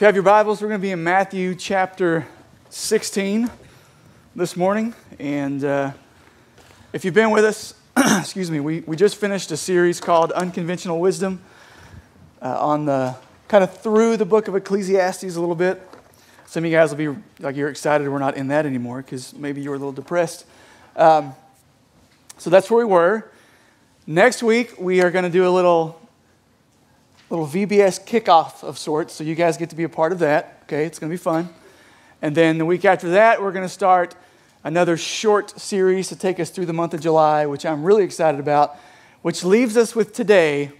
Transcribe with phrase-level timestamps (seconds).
[0.00, 2.26] If you have your Bibles, we're going to be in Matthew chapter
[2.70, 3.50] 16
[4.34, 4.94] this morning.
[5.18, 5.92] And uh,
[6.94, 11.00] if you've been with us, excuse me, we, we just finished a series called Unconventional
[11.00, 11.42] Wisdom
[12.40, 13.14] uh, on the
[13.48, 15.86] kind of through the book of Ecclesiastes a little bit.
[16.46, 19.34] Some of you guys will be like, you're excited we're not in that anymore because
[19.34, 20.46] maybe you were a little depressed.
[20.96, 21.34] Um,
[22.38, 23.30] so that's where we were.
[24.06, 25.99] Next week, we are going to do a little
[27.30, 30.62] little VBS kickoff of sorts, so you guys get to be a part of that.
[30.64, 31.48] Okay, it's going to be fun.
[32.20, 34.16] And then the week after that, we're going to start
[34.64, 38.40] another short series to take us through the month of July, which I'm really excited
[38.40, 38.76] about,
[39.22, 40.72] which leaves us with today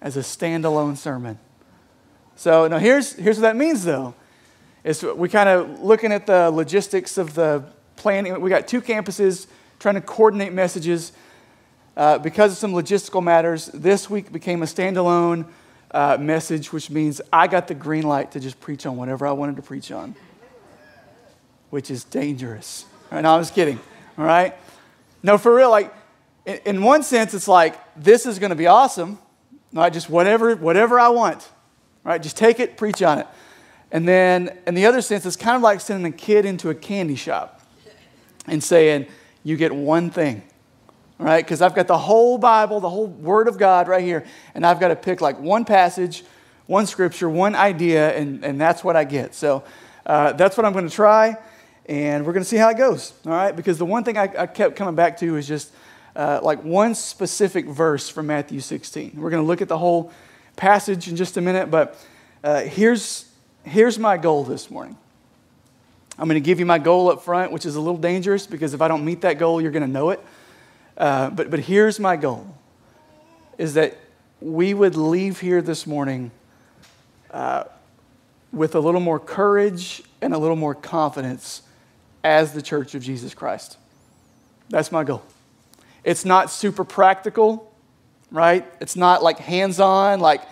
[0.00, 1.38] as a standalone sermon.
[2.34, 4.14] So now here's, here's what that means, though.
[4.84, 7.62] Is we kind of looking at the logistics of the
[7.96, 8.40] planning.
[8.40, 9.46] We got two campuses
[9.78, 11.12] trying to coordinate messages.
[11.94, 15.44] Uh, because of some logistical matters, this week became a standalone
[15.90, 19.32] uh, message, which means I got the green light to just preach on whatever I
[19.32, 20.14] wanted to preach on,
[21.70, 22.84] which is dangerous.
[23.10, 23.78] No, I'm just kidding.
[24.18, 24.54] All right?
[25.22, 25.94] No, for real, like,
[26.44, 29.18] in, in one sense, it's like, this is going to be awesome.
[29.72, 31.46] Right, just whatever, whatever I want.
[32.04, 32.22] Right?
[32.22, 33.26] just take it, preach on it.
[33.92, 36.74] And then, in the other sense, it's kind of like sending a kid into a
[36.74, 37.60] candy shop
[38.46, 39.06] and saying,
[39.44, 40.42] you get one thing
[41.18, 41.44] right?
[41.44, 44.24] Because I've got the whole Bible, the whole Word of God right here,
[44.54, 46.24] and I've got to pick like one passage,
[46.66, 49.34] one scripture, one idea, and, and that's what I get.
[49.34, 49.64] So
[50.06, 51.36] uh, that's what I'm going to try,
[51.86, 53.54] and we're going to see how it goes, all right?
[53.54, 55.72] Because the one thing I, I kept coming back to is just
[56.14, 59.12] uh, like one specific verse from Matthew 16.
[59.16, 60.12] We're going to look at the whole
[60.56, 61.98] passage in just a minute, but
[62.44, 63.28] uh, here's,
[63.64, 64.96] here's my goal this morning.
[66.18, 68.74] I'm going to give you my goal up front, which is a little dangerous because
[68.74, 70.20] if I don't meet that goal, you're going to know it.
[70.98, 72.54] Uh, but, but here's my goal
[73.56, 73.96] is that
[74.40, 76.30] we would leave here this morning
[77.30, 77.64] uh,
[78.52, 81.62] with a little more courage and a little more confidence
[82.24, 83.78] as the church of Jesus Christ.
[84.70, 85.22] That's my goal.
[86.04, 87.72] It's not super practical,
[88.30, 88.66] right?
[88.80, 90.42] It's not like hands on, like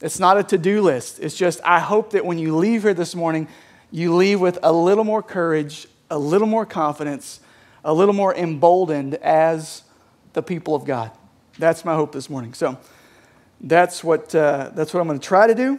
[0.00, 1.20] it's not a to do list.
[1.20, 3.48] It's just, I hope that when you leave here this morning,
[3.90, 7.40] you leave with a little more courage, a little more confidence,
[7.84, 9.82] a little more emboldened as
[10.32, 11.10] the people of God.
[11.58, 12.54] That's my hope this morning.
[12.54, 12.78] So
[13.60, 15.78] that's what, uh, that's what I'm going to try to do.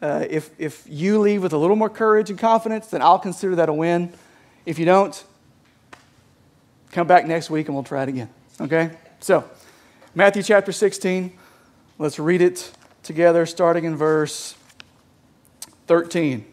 [0.00, 3.56] Uh, if, if you leave with a little more courage and confidence, then I'll consider
[3.56, 4.12] that a win.
[4.64, 5.24] If you don't,
[6.92, 8.28] come back next week and we'll try it again.
[8.60, 8.90] Okay?
[9.20, 9.48] So,
[10.14, 11.36] Matthew chapter 16,
[11.98, 12.70] let's read it
[13.02, 14.54] together, starting in verse
[15.86, 16.44] 13.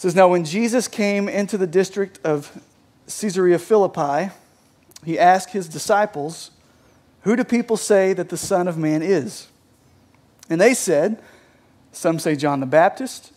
[0.00, 2.58] Says, Now when Jesus came into the district of
[3.04, 4.32] Caesarea Philippi,
[5.04, 6.52] he asked his disciples,
[7.24, 9.48] Who do people say that the Son of Man is?
[10.48, 11.20] And they said,
[11.92, 13.34] Some say John the Baptist,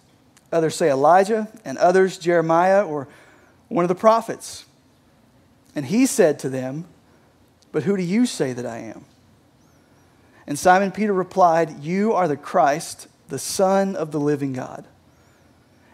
[0.54, 3.10] others say Elijah, and others Jeremiah or
[3.68, 4.64] one of the prophets.
[5.76, 6.86] And he said to them,
[7.74, 9.04] But who do you say that I am?
[10.48, 14.88] And Simon Peter replied, You are the Christ, the Son of the living God.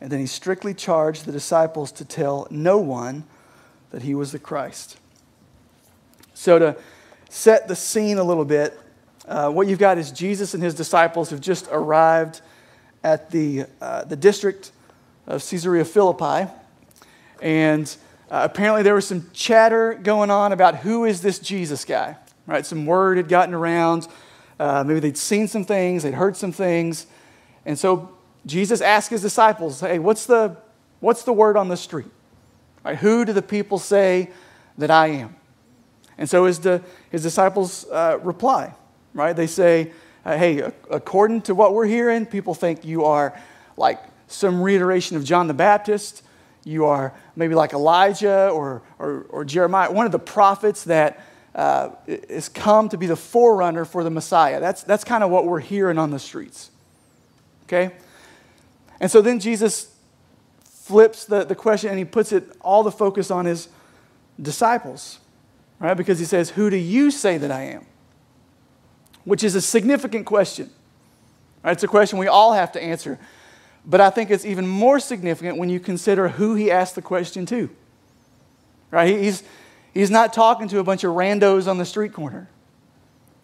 [0.00, 3.24] And then he strictly charged the disciples to tell no one
[3.90, 4.98] that he was the Christ.
[6.34, 6.76] So, to
[7.28, 8.78] set the scene a little bit,
[9.26, 12.40] uh, what you've got is Jesus and his disciples have just arrived
[13.02, 14.70] at the, uh, the district
[15.26, 16.50] of Caesarea Philippi.
[17.42, 17.94] And
[18.30, 22.16] uh, apparently, there was some chatter going on about who is this Jesus guy,
[22.46, 22.64] right?
[22.64, 24.06] Some word had gotten around.
[24.60, 27.06] Uh, maybe they'd seen some things, they'd heard some things.
[27.64, 28.10] And so
[28.48, 30.56] Jesus asked his disciples, Hey, what's the,
[31.00, 32.10] what's the word on the street?
[32.82, 34.30] Right, who do the people say
[34.78, 35.36] that I am?
[36.16, 36.58] And so his,
[37.10, 38.74] his disciples uh, reply,
[39.12, 39.34] right?
[39.34, 39.92] They say,
[40.24, 43.38] uh, Hey, according to what we're hearing, people think you are
[43.76, 46.22] like some reiteration of John the Baptist.
[46.64, 51.22] You are maybe like Elijah or, or, or Jeremiah, one of the prophets that
[51.54, 51.90] uh,
[52.54, 54.58] come to be the forerunner for the Messiah.
[54.58, 56.70] That's, that's kind of what we're hearing on the streets.
[57.64, 57.92] Okay?
[59.00, 59.94] And so then Jesus
[60.64, 63.68] flips the, the question and he puts it all the focus on his
[64.40, 65.18] disciples,
[65.78, 65.94] right?
[65.94, 67.86] Because he says, Who do you say that I am?
[69.24, 70.70] Which is a significant question.
[71.62, 71.72] Right?
[71.72, 73.18] It's a question we all have to answer.
[73.84, 77.46] But I think it's even more significant when you consider who he asked the question
[77.46, 77.70] to.
[78.90, 79.18] Right?
[79.18, 79.42] He's,
[79.92, 82.48] he's not talking to a bunch of randos on the street corner.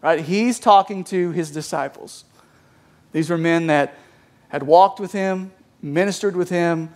[0.01, 0.21] Right?
[0.21, 2.25] He's talking to his disciples.
[3.12, 3.97] These were men that
[4.55, 5.51] had walked with him,
[5.83, 6.89] ministered with him,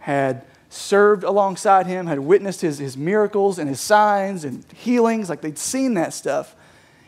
[0.00, 5.28] had served alongside him, had witnessed his, his miracles and his signs and healings.
[5.28, 6.56] Like they'd seen that stuff.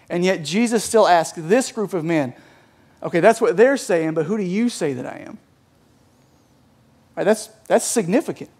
[0.08, 2.34] And yet Jesus still asks this group of men,
[3.02, 5.38] okay, that's what they're saying, but who do you say that I am?
[7.16, 8.50] Right, that's, that's significant.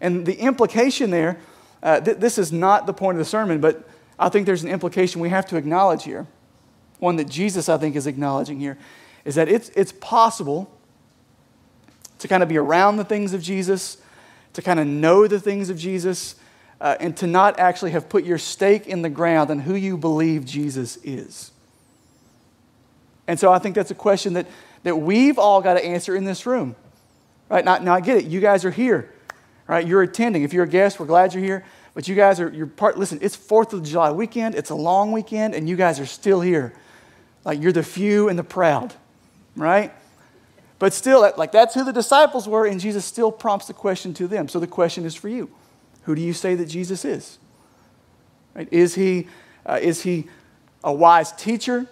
[0.00, 1.40] And the implication there,
[1.82, 3.88] uh, th- this is not the point of the sermon, but
[4.20, 6.28] I think there's an implication we have to acknowledge here.
[7.00, 8.78] One that Jesus, I think, is acknowledging here
[9.24, 10.70] is that it's, it's possible
[12.18, 13.98] to kind of be around the things of Jesus,
[14.52, 16.36] to kind of know the things of Jesus,
[16.80, 19.96] uh, and to not actually have put your stake in the ground on who you
[19.96, 21.50] believe Jesus is.
[23.26, 24.46] And so I think that's a question that,
[24.82, 26.74] that we've all got to answer in this room.
[27.48, 27.64] Right?
[27.64, 28.24] Now, now I get it.
[28.24, 29.12] You guys are here.
[29.66, 29.86] Right?
[29.86, 30.42] You're attending.
[30.42, 31.64] If you're a guest, we're glad you're here.
[31.94, 35.12] But you guys are you're part listen, it's 4th of July weekend, it's a long
[35.12, 36.72] weekend, and you guys are still here.
[37.44, 38.94] Like you're the few and the proud,
[39.56, 39.92] right?
[40.78, 44.26] But still, like that's who the disciples were, and Jesus still prompts the question to
[44.26, 44.48] them.
[44.48, 45.50] So the question is for you.
[46.04, 47.38] Who do you say that Jesus is?
[48.54, 48.68] Right?
[48.70, 49.28] Is, he,
[49.66, 50.26] uh, is he
[50.82, 51.86] a wise teacher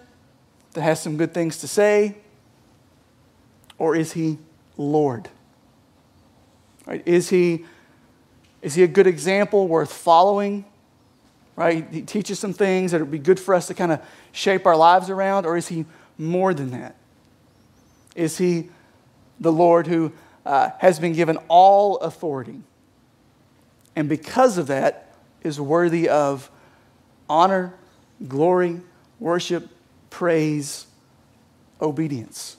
[0.73, 2.15] that has some good things to say?
[3.77, 4.39] Or is he
[4.75, 5.29] Lord?
[6.85, 7.03] Right?
[7.05, 7.65] Is, he,
[8.61, 10.65] is he a good example worth following?
[11.55, 11.87] Right?
[11.91, 14.01] He teaches some things that would be good for us to kind of
[14.31, 15.85] shape our lives around, or is he
[16.17, 16.95] more than that?
[18.19, 18.69] Is he
[19.39, 20.11] the Lord who
[20.45, 22.61] uh, has been given all authority?
[23.95, 25.09] And because of that,
[25.41, 26.51] is worthy of
[27.29, 27.73] honor,
[28.27, 28.81] glory,
[29.19, 29.69] worship,
[30.09, 30.87] praise,
[31.81, 32.57] obedience.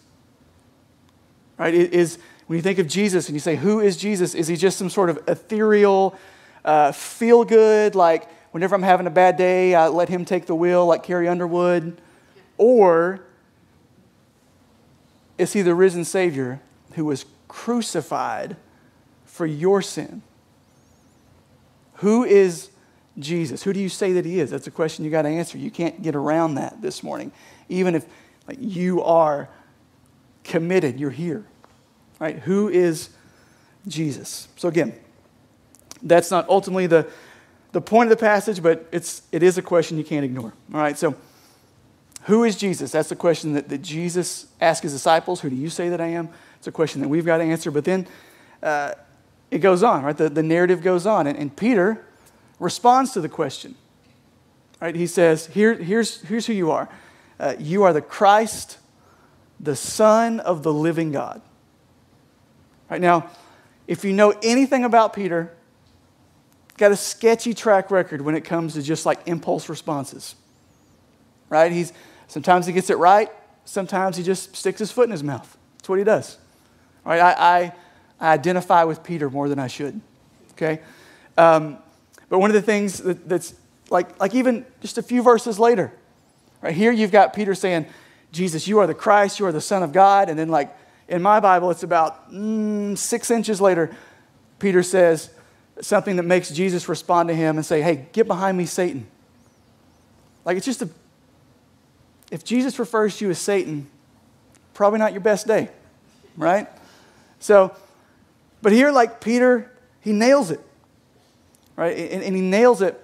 [1.58, 1.74] Right?
[1.74, 4.34] It is, when you think of Jesus and you say, Who is Jesus?
[4.34, 6.16] Is he just some sort of ethereal,
[6.64, 10.54] uh, feel good, like whenever I'm having a bad day, I let him take the
[10.54, 12.00] wheel, like Carrie Underwood?
[12.56, 13.20] Or
[15.40, 16.60] is he the risen Savior
[16.94, 18.56] who was crucified
[19.24, 20.22] for your sin?
[21.94, 22.70] Who is
[23.18, 23.62] Jesus?
[23.62, 24.50] Who do you say that he is?
[24.50, 25.58] That's a question you got to answer.
[25.58, 27.32] You can't get around that this morning.
[27.68, 28.06] Even if
[28.46, 29.48] like, you are
[30.44, 31.44] committed, you're here.
[32.18, 32.38] Right?
[32.40, 33.10] Who is
[33.88, 34.48] Jesus?
[34.56, 34.94] So again,
[36.02, 37.06] that's not ultimately the,
[37.72, 40.52] the point of the passage, but it's, it is a question you can't ignore.
[40.72, 41.14] All right, so
[42.22, 42.92] who is Jesus?
[42.92, 45.40] That's the question that, that Jesus asked his disciples.
[45.40, 46.28] Who do you say that I am?
[46.58, 47.70] It's a question that we've got to answer.
[47.70, 48.06] But then
[48.62, 48.92] uh,
[49.50, 50.16] it goes on, right?
[50.16, 51.26] The, the narrative goes on.
[51.26, 52.04] And, and Peter
[52.58, 53.74] responds to the question.
[54.80, 54.94] Right?
[54.94, 56.88] He says, Here, here's, here's who you are.
[57.38, 58.78] Uh, you are the Christ,
[59.58, 61.40] the Son of the living God.
[62.90, 63.30] Right now,
[63.86, 65.56] if you know anything about Peter,
[66.76, 70.34] got a sketchy track record when it comes to just like impulse responses.
[71.48, 71.72] Right?
[71.72, 71.92] He's
[72.30, 73.28] sometimes he gets it right,
[73.64, 75.56] sometimes he just sticks his foot in his mouth.
[75.76, 76.38] That's what he does.
[77.04, 77.20] Right?
[77.20, 77.72] I, I,
[78.20, 80.00] I identify with Peter more than I should.
[80.52, 80.80] Okay?
[81.36, 81.78] Um,
[82.28, 83.54] but one of the things that, that's
[83.90, 85.92] like, like even just a few verses later,
[86.62, 87.86] right here you've got Peter saying,
[88.32, 90.28] Jesus, you are the Christ, you are the Son of God.
[90.28, 90.76] And then, like,
[91.08, 93.94] in my Bible, it's about mm, six inches later,
[94.58, 95.30] Peter says
[95.80, 99.06] something that makes Jesus respond to him and say, Hey, get behind me, Satan.
[100.44, 100.88] Like, it's just a,
[102.30, 103.88] if Jesus refers to you as Satan,
[104.74, 105.68] probably not your best day,
[106.36, 106.68] right?
[107.38, 107.74] So,
[108.62, 109.70] but here, like Peter,
[110.00, 110.60] he nails it,
[111.76, 111.96] right?
[111.96, 113.00] And, and he nails it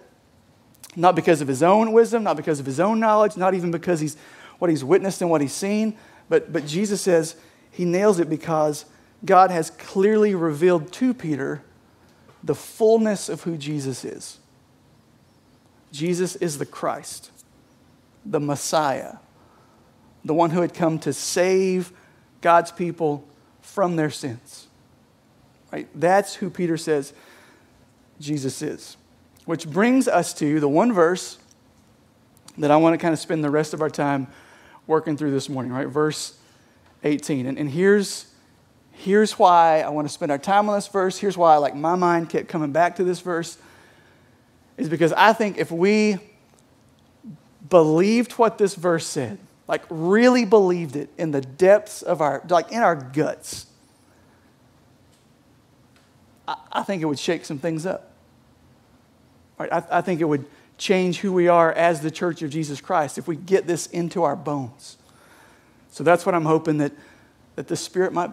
[0.95, 4.01] not because of his own wisdom, not because of his own knowledge, not even because
[4.01, 4.17] he's
[4.59, 5.97] what he's witnessed and what he's seen,
[6.29, 7.37] but, but Jesus says,
[7.71, 8.87] he nails it because
[9.25, 11.63] God has clearly revealed to Peter
[12.43, 14.39] the fullness of who Jesus is.
[15.93, 17.31] Jesus is the Christ,
[18.29, 19.15] the Messiah,
[20.25, 21.93] the one who had come to save
[22.41, 23.27] God's people
[23.61, 24.67] from their sins.
[25.73, 25.89] Right?
[25.95, 27.13] That's who Peter says
[28.21, 28.97] Jesus is.
[29.45, 31.39] Which brings us to the one verse
[32.59, 34.27] that I want to kind of spend the rest of our time
[34.87, 35.89] working through this morning, right?
[35.89, 36.37] Verse
[37.05, 37.47] 18.
[37.47, 38.33] And, and here's,
[38.93, 41.19] here's why I want to spend our time on this verse.
[41.19, 43.59] Here's why like my mind kept coming back to this verse.
[44.77, 46.19] Is because I think if we
[47.69, 52.73] believed what this verse said, like really believed it in the depths of our, like
[52.73, 53.67] in our guts,
[56.47, 58.13] I, I think it would shake some things up.
[59.59, 59.73] Right?
[59.73, 60.45] I, I think it would
[60.79, 64.23] change who we are as the church of Jesus Christ if we get this into
[64.23, 64.99] our bones.
[65.91, 66.93] So that's what I'm hoping that,
[67.55, 68.31] that the Spirit might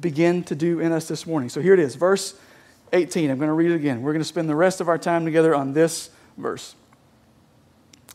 [0.00, 1.48] begin to do in us this morning.
[1.48, 2.34] So here it is, verse
[2.92, 3.30] 18.
[3.30, 4.02] I'm going to read it again.
[4.02, 6.74] We're going to spend the rest of our time together on this verse.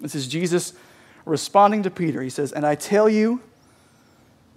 [0.01, 0.73] This is Jesus
[1.25, 2.21] responding to Peter.
[2.21, 3.41] He says, And I tell you,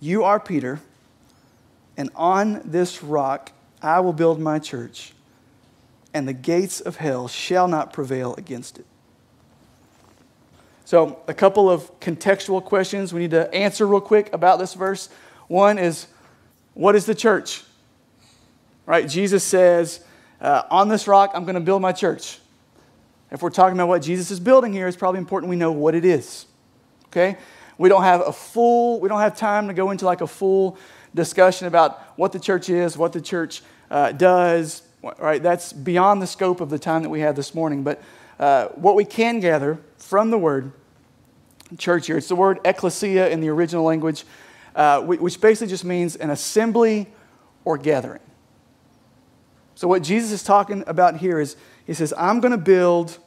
[0.01, 0.81] you are Peter,
[1.97, 5.13] and on this rock I will build my church,
[6.13, 8.87] and the gates of hell shall not prevail against it.
[10.87, 15.09] So, a couple of contextual questions we need to answer real quick about this verse.
[15.49, 16.07] One is,
[16.75, 17.63] what is the church?
[18.85, 19.09] Right?
[19.09, 20.05] Jesus says,
[20.41, 22.39] uh, on this rock, I'm going to build my church.
[23.35, 25.97] If we're talking about what Jesus is building here, it's probably important we know what
[25.97, 26.47] it is.
[27.07, 27.37] Okay?
[27.79, 30.79] We don't have a full, we don't have time to go into like a full
[31.17, 34.85] discussion about what the church is, what the church uh, does,
[35.19, 35.43] right?
[35.43, 37.83] That's beyond the scope of the time that we have this morning.
[37.83, 38.01] But
[38.39, 40.71] uh, what we can gather from the word
[41.77, 44.23] church here, it's the word ecclesia in the original language,
[44.77, 47.09] uh, which basically just means an assembly
[47.65, 48.21] or gathering.
[49.75, 53.19] So, what Jesus is talking about here is he says, I'm going to build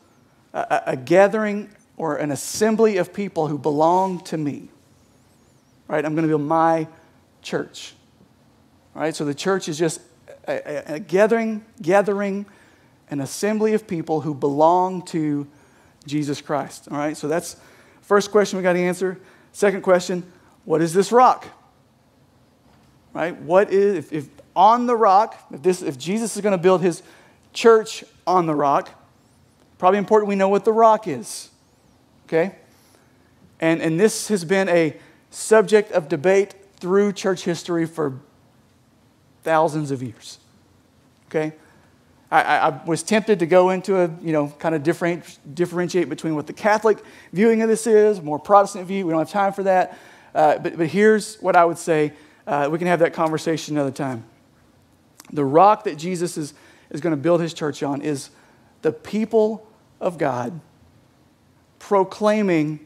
[0.53, 4.69] a, a gathering or an assembly of people who belong to me.
[5.87, 6.03] Right?
[6.03, 6.87] I'm going to build my
[7.41, 7.93] church.
[8.93, 9.15] Right?
[9.15, 10.01] So the church is just
[10.47, 12.45] a, a, a, gathering, gathering,
[13.09, 15.47] an assembly of people who belong to
[16.05, 16.87] Jesus Christ.
[16.91, 17.15] All right?
[17.15, 17.57] So that's
[18.01, 19.19] first question we got to answer.
[19.51, 20.23] Second question,
[20.65, 21.47] what is this rock?
[23.13, 23.35] Right?
[23.41, 26.81] What is if, if on the rock, if this if Jesus is going to build
[26.81, 27.01] his
[27.57, 28.89] church on the rock,
[29.79, 31.49] probably important we know what the rock is.
[32.25, 32.55] Okay?
[33.59, 34.95] And, and this has been a
[35.31, 38.19] subject of debate through church history for
[39.41, 40.37] thousands of years.
[41.27, 41.53] Okay?
[42.29, 46.35] I, I, was tempted to go into a, you know, kind of different, differentiate between
[46.35, 46.99] what the Catholic
[47.33, 49.07] viewing of this is, more Protestant view.
[49.07, 49.97] We don't have time for that.
[50.35, 52.13] Uh, but, but here's what I would say.
[52.45, 54.25] Uh, we can have that conversation another time.
[55.31, 56.53] The rock that Jesus is,
[56.89, 58.29] is going to build his church on is
[58.81, 59.67] the people
[59.99, 60.59] of God
[61.79, 62.79] proclaiming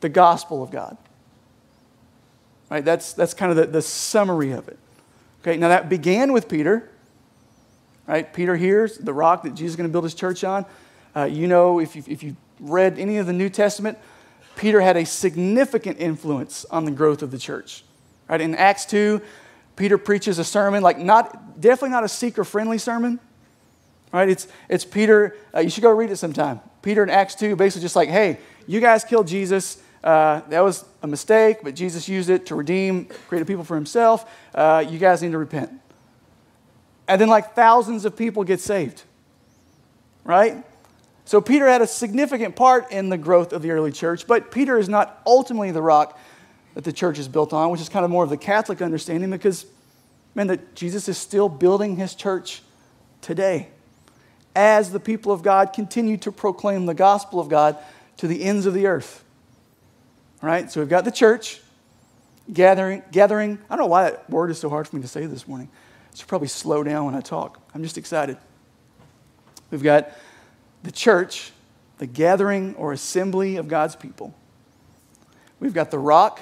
[0.00, 0.96] the gospel of God.
[2.70, 2.84] Right?
[2.84, 4.78] That's, that's kind of the, the summary of it.
[5.42, 6.88] Okay, now that began with Peter.
[8.06, 8.32] Right?
[8.32, 10.64] Peter hears the rock that Jesus is going to build his church on.
[11.14, 13.98] Uh, you know, if you, if you read any of the New Testament,
[14.56, 17.84] Peter had a significant influence on the growth of the church.
[18.28, 18.40] Right?
[18.40, 19.20] In Acts 2,
[19.76, 23.20] Peter preaches a sermon, like not definitely not a seeker friendly sermon.
[24.12, 24.28] Right?
[24.28, 26.60] It's, it's Peter, uh, you should go read it sometime.
[26.82, 29.80] Peter in Acts 2, basically just like, hey, you guys killed Jesus.
[30.02, 33.74] Uh, that was a mistake, but Jesus used it to redeem, create a people for
[33.74, 34.28] himself.
[34.54, 35.70] Uh, you guys need to repent.
[37.06, 39.02] And then, like, thousands of people get saved.
[40.24, 40.64] Right?
[41.24, 44.78] So, Peter had a significant part in the growth of the early church, but Peter
[44.78, 46.18] is not ultimately the rock
[46.74, 49.30] that the church is built on, which is kind of more of the Catholic understanding
[49.30, 49.66] because,
[50.34, 52.62] man, that Jesus is still building his church
[53.20, 53.68] today
[54.54, 57.76] as the people of God continue to proclaim the gospel of God
[58.18, 59.24] to the ends of the earth.
[60.42, 60.70] All right?
[60.70, 61.60] So we've got the church
[62.52, 63.58] gathering, gathering.
[63.68, 65.68] I don't know why that word is so hard for me to say this morning.
[66.12, 67.60] I should probably slow down when I talk.
[67.74, 68.36] I'm just excited.
[69.70, 70.10] We've got
[70.82, 71.52] the church,
[71.98, 74.34] the gathering or assembly of God's people.
[75.60, 76.40] We've got the rock,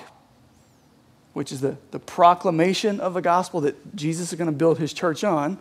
[1.38, 4.92] which is the, the proclamation of the gospel that Jesus is going to build his
[4.92, 5.56] church on.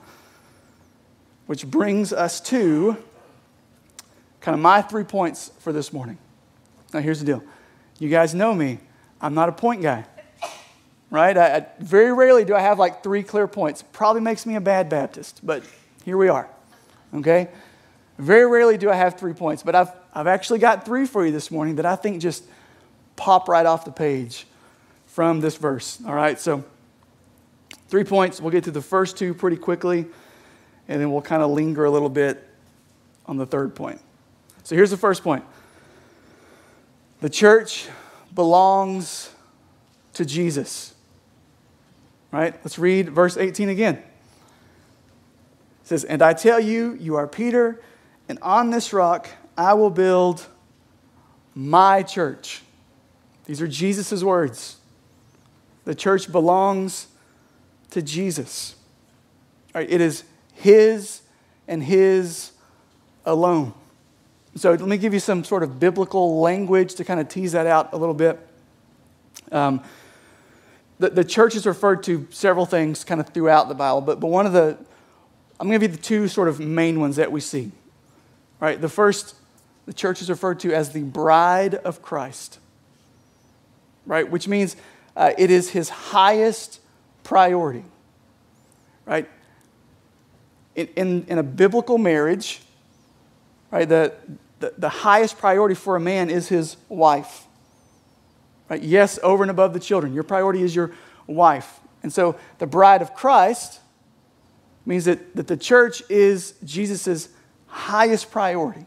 [1.45, 2.97] Which brings us to
[4.41, 6.17] kind of my three points for this morning.
[6.95, 7.43] Now, here's the deal
[7.99, 8.79] you guys know me,
[9.21, 10.05] I'm not a point guy,
[11.11, 11.37] right?
[11.37, 13.83] I, I, very rarely do I have like three clear points.
[13.93, 15.61] Probably makes me a bad Baptist, but
[16.03, 16.49] here we are,
[17.13, 17.49] okay?
[18.17, 21.31] Very rarely do I have three points, but I've, I've actually got three for you
[21.31, 22.45] this morning that I think just
[23.15, 24.47] pop right off the page
[25.17, 26.39] from this verse, all right?
[26.39, 26.63] So,
[27.87, 28.39] three points.
[28.39, 30.05] We'll get to the first two pretty quickly
[30.87, 32.47] and then we'll kind of linger a little bit
[33.25, 33.99] on the third point.
[34.61, 35.43] So here's the first point
[37.19, 37.87] the church
[38.35, 39.31] belongs
[40.13, 40.93] to Jesus.
[42.31, 42.53] Right?
[42.63, 43.95] Let's read verse 18 again.
[43.95, 44.03] It
[45.81, 47.81] says, And I tell you, you are Peter,
[48.29, 50.45] and on this rock I will build
[51.55, 52.61] my church.
[53.45, 54.77] These are Jesus' words.
[55.87, 57.07] The church belongs
[57.91, 58.75] to Jesus.
[59.73, 61.21] It is his
[61.65, 62.51] and His
[63.25, 63.73] alone.
[64.57, 67.67] So let me give you some sort of biblical language to kind of tease that
[67.67, 68.37] out a little bit.
[69.49, 69.81] Um,
[70.99, 74.27] the, the church is referred to several things kind of throughout the Bible, but, but
[74.27, 74.77] one of the,
[75.57, 77.71] I'm going to give you the two sort of main ones that we see.
[78.59, 78.81] Right?
[78.81, 79.35] The first,
[79.85, 82.59] the church is referred to as the bride of Christ,
[84.05, 84.29] right?
[84.29, 84.75] Which means
[85.17, 86.79] uh, it is his highest
[87.23, 87.83] priority.
[89.07, 89.27] right?
[90.75, 92.61] In, in, in a biblical marriage,
[93.71, 94.13] right, the,
[94.59, 97.45] the, the highest priority for a man is his wife.
[98.69, 98.83] Right?
[98.83, 100.13] Yes, over and above the children.
[100.13, 100.91] Your priority is your
[101.25, 101.79] wife.
[102.03, 103.79] And so the bride of Christ
[104.85, 107.29] means that, that the church is Jesus'
[107.65, 108.85] highest priority.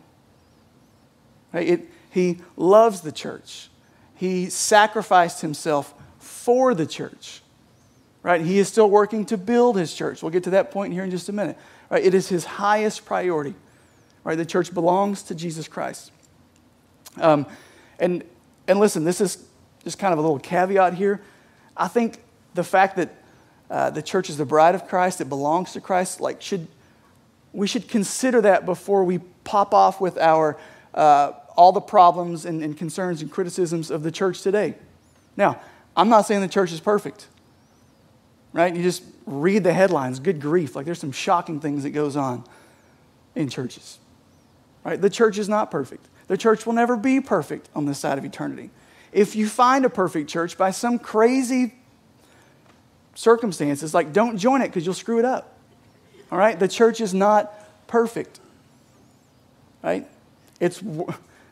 [1.53, 1.69] Right?
[1.69, 3.69] It, he loves the church.
[4.15, 5.95] He sacrificed himself
[6.51, 7.43] for the church.
[8.25, 8.41] Right?
[8.41, 10.21] He is still working to build his church.
[10.21, 11.57] We'll get to that point here in just a minute.
[11.89, 12.05] Right?
[12.05, 13.55] It is his highest priority.
[14.25, 14.35] Right?
[14.35, 16.11] The church belongs to Jesus Christ.
[17.19, 17.47] Um,
[18.01, 18.25] and,
[18.67, 19.47] and listen, this is
[19.85, 21.23] just kind of a little caveat here.
[21.77, 22.19] I think
[22.55, 23.15] the fact that
[23.71, 26.67] uh, the church is the bride of Christ, it belongs to Christ, like should
[27.53, 30.59] we should consider that before we pop off with our
[30.95, 34.75] uh, all the problems and, and concerns and criticisms of the church today.
[35.37, 35.61] Now,
[36.01, 37.27] I'm not saying the church is perfect,
[38.55, 38.75] right?
[38.75, 40.19] You just read the headlines.
[40.19, 40.75] Good grief!
[40.75, 42.43] Like there's some shocking things that goes on
[43.35, 43.99] in churches,
[44.83, 44.99] right?
[44.99, 46.07] The church is not perfect.
[46.29, 48.71] The church will never be perfect on this side of eternity.
[49.13, 51.75] If you find a perfect church by some crazy
[53.15, 55.59] circumstances, like don't join it because you'll screw it up.
[56.33, 56.59] All right?
[56.59, 57.53] The church is not
[57.89, 58.41] perfect.
[59.83, 60.07] Right?
[60.61, 60.83] It's,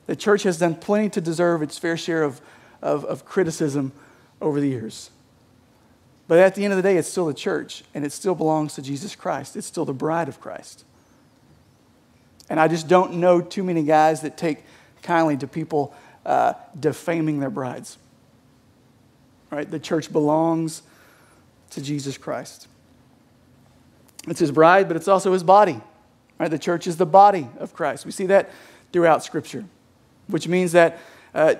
[0.06, 2.40] the church has done plenty to deserve its fair share of,
[2.80, 3.92] of, of criticism
[4.40, 5.10] over the years.
[6.28, 8.74] But at the end of the day, it's still the church, and it still belongs
[8.74, 9.56] to Jesus Christ.
[9.56, 10.84] It's still the bride of Christ.
[12.50, 14.58] And I just don't know too many guys that take
[15.02, 15.94] kindly to people
[16.26, 17.98] uh, defaming their brides.
[19.50, 19.70] Right?
[19.70, 20.82] The church belongs
[21.70, 22.68] to Jesus Christ.
[24.26, 25.80] It's his bride, but it's also his body.
[26.38, 26.50] Right?
[26.50, 28.04] The church is the body of Christ.
[28.04, 28.50] We see that
[28.92, 29.64] throughout Scripture,
[30.26, 30.98] which means that
[31.34, 31.54] uh,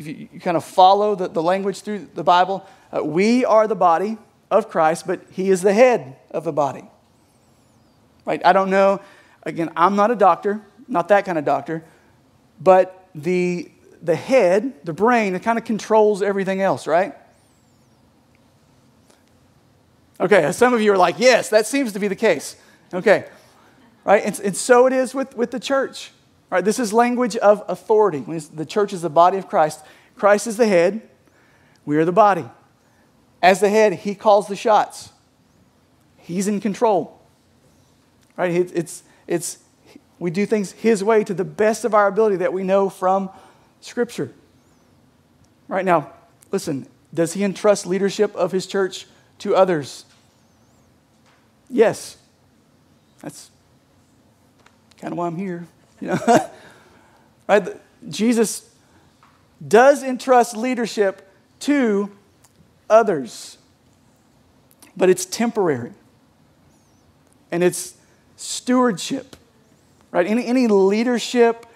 [0.00, 3.68] if you, you, kind of follow the, the language through the Bible, uh, we are
[3.68, 4.16] the body
[4.50, 6.84] of Christ, but he is the head of the body.
[8.24, 8.40] Right?
[8.44, 9.00] I don't know,
[9.42, 11.84] again, I'm not a doctor, not that kind of doctor,
[12.60, 13.70] but the
[14.02, 17.14] the head, the brain, it kind of controls everything else, right?
[20.18, 22.56] Okay, some of you are like, yes, that seems to be the case.
[22.94, 23.26] Okay,
[24.04, 24.24] right?
[24.24, 26.12] And, and so it is with, with the church.
[26.50, 26.64] Right?
[26.64, 28.20] This is language of authority.
[28.20, 29.80] The church is the body of Christ.
[30.16, 31.00] Christ is the head,
[31.86, 32.44] we are the body.
[33.42, 35.10] As the head, he calls the shots.
[36.18, 37.18] He's in control.
[38.36, 38.50] Right?
[38.50, 39.58] It's, it's,
[40.18, 43.30] we do things his way to the best of our ability that we know from
[43.80, 44.30] Scripture.
[45.68, 46.12] Right now,
[46.50, 49.06] listen, does he entrust leadership of his church
[49.38, 50.04] to others?
[51.70, 52.18] Yes.
[53.22, 53.50] That's
[54.98, 55.66] kind of why I'm here.
[56.00, 56.50] You know?
[57.48, 57.68] right?
[58.08, 58.68] Jesus
[59.66, 62.10] does entrust leadership to
[62.88, 63.58] others,
[64.96, 65.92] but it's temporary.
[67.52, 67.94] And it's
[68.36, 69.36] stewardship,
[70.10, 70.26] right?
[70.26, 71.66] Any, any leadership,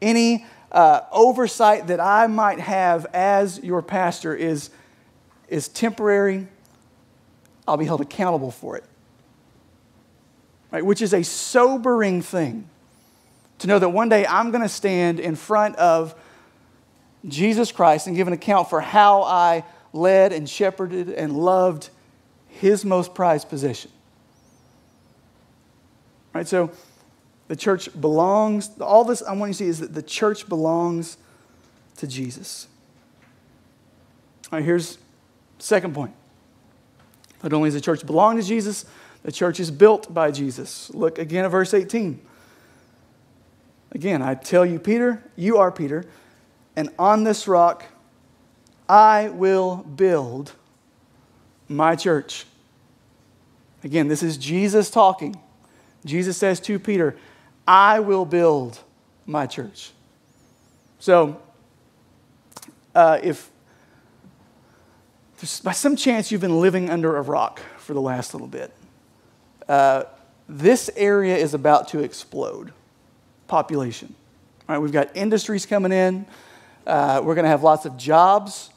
[0.00, 4.70] any uh, oversight that I might have as your pastor is,
[5.48, 6.46] is temporary.
[7.66, 8.84] I'll be held accountable for it.
[10.70, 10.84] Right?
[10.84, 12.68] Which is a sobering thing
[13.62, 16.14] to know that one day I'm going to stand in front of
[17.26, 21.88] Jesus Christ and give an account for how I led and shepherded and loved
[22.48, 23.90] his most prized possession.
[26.34, 26.46] Right?
[26.46, 26.70] So,
[27.48, 31.18] the church belongs, all this I want you to see is that the church belongs
[31.98, 32.66] to Jesus.
[34.50, 34.98] All right, here's
[35.58, 36.14] second point.
[37.42, 38.86] Not only does the church belong to Jesus,
[39.22, 40.90] the church is built by Jesus.
[40.94, 42.20] Look again at verse 18.
[43.94, 46.04] Again, I tell you, Peter, you are Peter,
[46.76, 47.84] and on this rock
[48.88, 50.52] I will build
[51.68, 52.46] my church.
[53.84, 55.36] Again, this is Jesus talking.
[56.04, 57.16] Jesus says to Peter,
[57.66, 58.80] I will build
[59.26, 59.92] my church.
[60.98, 61.40] So,
[62.94, 63.50] uh, if
[65.64, 68.72] by some chance you've been living under a rock for the last little bit,
[69.68, 70.04] uh,
[70.48, 72.72] this area is about to explode
[73.52, 74.14] population.
[74.66, 76.24] All right, we've got industries coming in.
[76.86, 78.70] Uh, we're going to have lots of jobs.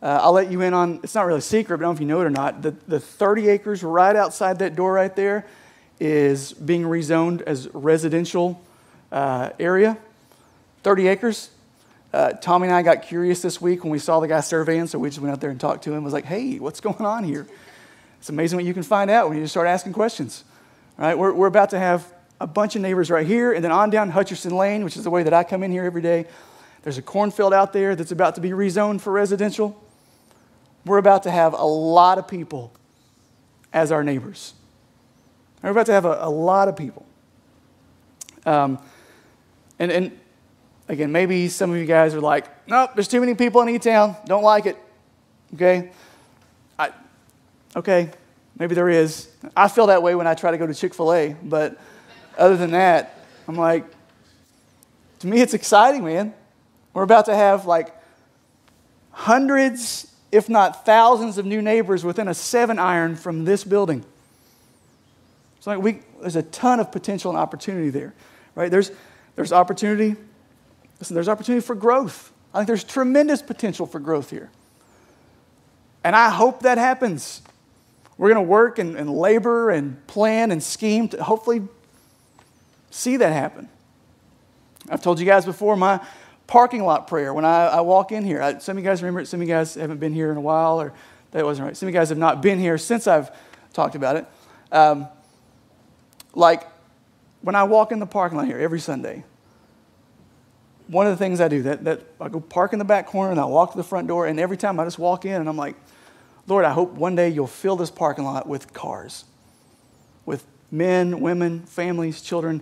[0.00, 1.96] Uh, I'll let you in on, it's not really a secret, but I don't know
[1.96, 2.62] if you know it or not.
[2.62, 5.46] The, the 30 acres right outside that door right there
[5.98, 8.62] is being rezoned as residential
[9.10, 9.98] uh, area,
[10.84, 11.50] 30 acres.
[12.12, 15.00] Uh, Tommy and I got curious this week when we saw the guy surveying, so
[15.00, 16.04] we just went out there and talked to him.
[16.04, 17.48] Was like, "Hey, what's going on here?"
[18.20, 20.44] It's amazing what you can find out when you just start asking questions.
[21.00, 22.06] All right, we're, we're about to have
[22.40, 25.10] a bunch of neighbors right here, and then on down Hutcherson Lane, which is the
[25.10, 26.26] way that I come in here every day.
[26.82, 29.78] There's a cornfield out there that's about to be rezoned for residential.
[30.86, 32.72] We're about to have a lot of people
[33.72, 34.54] as our neighbors.
[35.62, 37.04] We're about to have a, a lot of people.
[38.46, 38.78] Um,
[39.78, 40.18] and, and
[40.88, 44.16] again, maybe some of you guys are like, nope, there's too many people in E-Town.
[44.24, 44.78] Don't like it.
[45.54, 45.90] Okay?
[46.78, 46.92] I,
[47.76, 48.10] okay,
[48.58, 49.28] maybe there is.
[49.54, 51.78] I feel that way when I try to go to Chick-fil-A, but
[52.40, 53.84] other than that, I'm like,
[55.20, 56.34] to me, it's exciting, man.
[56.94, 57.94] We're about to have like
[59.10, 64.04] hundreds, if not thousands, of new neighbors within a seven iron from this building.
[65.58, 68.14] It's like we, there's a ton of potential and opportunity there,
[68.54, 68.70] right?
[68.70, 68.90] There's,
[69.36, 70.16] there's opportunity.
[70.98, 72.32] Listen, there's opportunity for growth.
[72.54, 74.50] I think there's tremendous potential for growth here.
[76.02, 77.42] And I hope that happens.
[78.16, 81.62] We're going to work and, and labor and plan and scheme to hopefully
[82.90, 83.68] see that happen.
[84.88, 86.04] I've told you guys before my
[86.46, 88.42] parking lot prayer when I, I walk in here.
[88.42, 90.36] I, some of you guys remember it, some of you guys haven't been here in
[90.36, 90.92] a while, or
[91.30, 91.76] that wasn't right.
[91.76, 93.30] Some of you guys have not been here since I've
[93.72, 94.26] talked about it.
[94.72, 95.06] Um,
[96.34, 96.66] like
[97.42, 99.24] when I walk in the parking lot here every Sunday,
[100.88, 103.30] one of the things I do that, that I go park in the back corner
[103.30, 105.48] and I walk to the front door, and every time I just walk in and
[105.48, 105.76] I'm like,
[106.48, 109.24] Lord, I hope one day you'll fill this parking lot with cars,
[110.26, 112.60] with men, women, families, children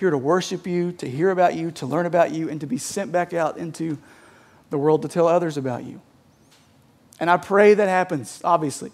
[0.00, 2.78] here to worship you, to hear about you, to learn about you, and to be
[2.78, 3.98] sent back out into
[4.70, 6.00] the world to tell others about you.
[7.20, 8.92] And I pray that happens, obviously.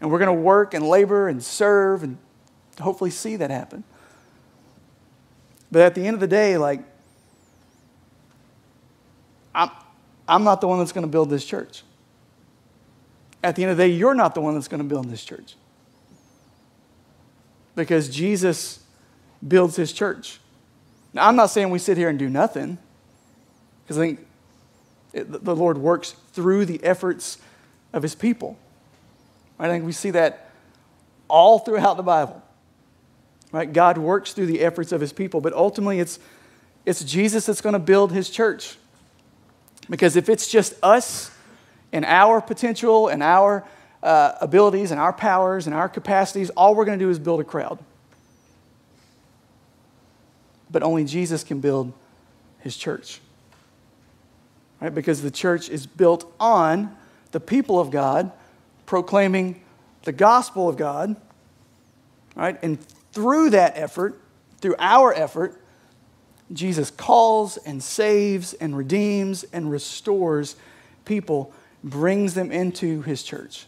[0.00, 2.16] And we're going to work and labor and serve and
[2.80, 3.82] hopefully see that happen.
[5.72, 6.84] But at the end of the day, like,
[9.52, 9.70] I'm,
[10.28, 11.82] I'm not the one that's going to build this church.
[13.42, 15.24] At the end of the day, you're not the one that's going to build this
[15.24, 15.56] church.
[17.74, 18.83] Because Jesus
[19.46, 20.40] builds his church.
[21.12, 22.78] Now, I'm not saying we sit here and do nothing,
[23.82, 24.26] because I think
[25.12, 27.38] it, the Lord works through the efforts
[27.92, 28.58] of his people.
[29.58, 30.50] I think we see that
[31.28, 32.42] all throughout the Bible.
[33.52, 33.72] Right?
[33.72, 36.18] God works through the efforts of his people, but ultimately it's,
[36.84, 38.76] it's Jesus that's going to build his church.
[39.88, 41.30] Because if it's just us
[41.92, 43.64] and our potential and our
[44.02, 47.40] uh, abilities and our powers and our capacities, all we're going to do is build
[47.40, 47.78] a crowd
[50.74, 51.92] but only Jesus can build
[52.58, 53.20] his church.
[54.80, 54.92] Right?
[54.92, 56.96] Because the church is built on
[57.30, 58.32] the people of God
[58.84, 59.62] proclaiming
[60.02, 61.14] the gospel of God.
[62.34, 62.58] Right?
[62.60, 64.20] And through that effort,
[64.60, 65.62] through our effort,
[66.52, 70.56] Jesus calls and saves and redeems and restores
[71.04, 71.52] people,
[71.84, 73.66] brings them into his church.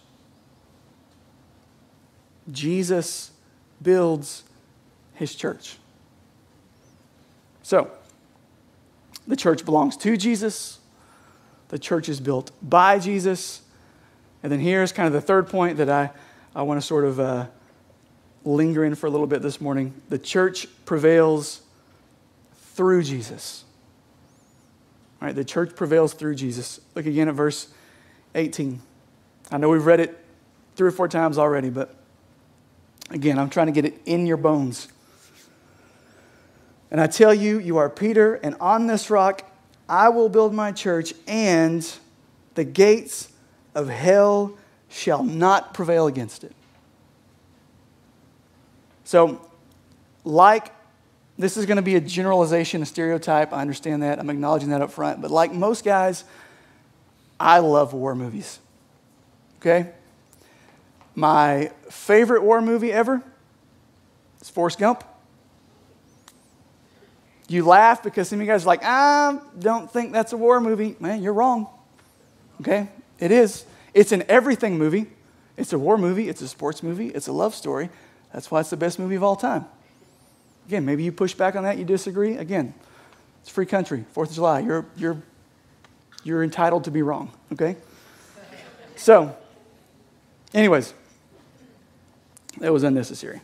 [2.51, 3.31] Jesus
[3.81, 4.43] builds
[5.15, 5.77] his church.
[7.67, 7.91] So,
[9.27, 10.79] the church belongs to Jesus,
[11.67, 13.61] the church is built by Jesus.
[14.45, 16.11] And then here's kind of the third point that I,
[16.55, 17.47] I want to sort of uh,
[18.45, 20.01] linger in for a little bit this morning.
[20.11, 21.63] The church prevails
[22.55, 23.65] through Jesus.
[25.21, 26.81] All right, the church prevails through Jesus.
[26.95, 27.67] Look again at verse
[28.37, 28.81] 18.
[29.51, 30.17] I know we've read it
[30.77, 31.97] three or four times already, but
[33.11, 34.87] again, I'm trying to get it in your bones.
[36.91, 39.51] And I tell you, you are Peter, and on this rock
[39.89, 41.89] I will build my church, and
[42.55, 43.33] the gates
[43.75, 44.57] of hell
[44.89, 46.53] shall not prevail against it.
[49.05, 49.41] So,
[50.25, 50.73] like,
[51.39, 53.53] this is going to be a generalization, a stereotype.
[53.53, 54.19] I understand that.
[54.19, 55.21] I'm acknowledging that up front.
[55.21, 56.25] But like most guys,
[57.39, 58.59] I love war movies.
[59.61, 59.91] Okay?
[61.15, 63.23] My favorite war movie ever
[64.41, 65.05] is Forrest Gump.
[67.49, 70.61] You laugh because some of you guys are like, I don't think that's a war
[70.61, 70.97] movie.
[70.99, 71.69] Man, you're wrong.
[72.61, 72.89] Okay?
[73.21, 73.65] It is.
[73.95, 75.07] It's an everything movie.
[75.57, 76.29] It's a war movie.
[76.29, 77.09] It's a sports movie.
[77.09, 77.89] It's a love story.
[78.33, 79.67] That's why it's the best movie of all time.
[80.67, 82.37] Again, maybe you push back on that, you disagree.
[82.37, 82.75] Again,
[83.41, 84.61] it's free country, Fourth of July.
[84.61, 85.23] You're, you're,
[86.25, 87.77] you're entitled to be wrong, okay?
[88.97, 89.37] So,
[90.53, 90.93] anyways,
[92.59, 93.41] that was unnecessary.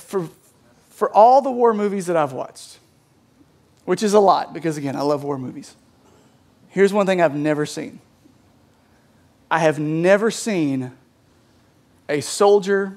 [0.00, 0.28] For,
[0.96, 2.78] for all the war movies that I've watched,
[3.84, 5.76] which is a lot because, again, I love war movies,
[6.70, 8.00] here's one thing I've never seen
[9.50, 10.92] I have never seen
[12.08, 12.96] a soldier